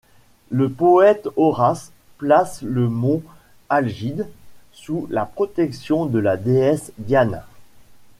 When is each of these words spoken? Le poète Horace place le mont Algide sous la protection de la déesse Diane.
Le 0.49 0.67
poète 0.71 1.27
Horace 1.37 1.91
place 2.17 2.63
le 2.63 2.89
mont 2.89 3.21
Algide 3.69 4.27
sous 4.71 5.05
la 5.11 5.27
protection 5.27 6.07
de 6.07 6.17
la 6.17 6.37
déesse 6.37 6.91
Diane. 6.97 7.43